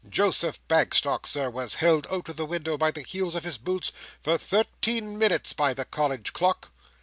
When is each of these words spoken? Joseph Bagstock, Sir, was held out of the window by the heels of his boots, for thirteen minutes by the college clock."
Joseph 0.09 0.59
Bagstock, 0.67 1.27
Sir, 1.27 1.47
was 1.51 1.75
held 1.75 2.07
out 2.09 2.27
of 2.27 2.35
the 2.35 2.47
window 2.47 2.75
by 2.75 2.89
the 2.89 3.03
heels 3.03 3.35
of 3.35 3.43
his 3.43 3.59
boots, 3.59 3.91
for 4.23 4.35
thirteen 4.35 5.15
minutes 5.15 5.53
by 5.53 5.75
the 5.75 5.85
college 5.85 6.33
clock." 6.33 6.71